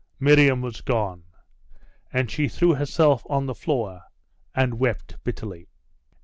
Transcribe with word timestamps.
Miriam 0.19 0.61
was 0.63 0.81
gone; 0.81 1.25
and 2.11 2.31
she 2.31 2.47
threw 2.49 2.73
herself 2.73 3.21
on 3.29 3.45
the 3.45 3.53
floor, 3.53 4.01
and 4.55 4.79
wept 4.79 5.15
bitterly. 5.23 5.67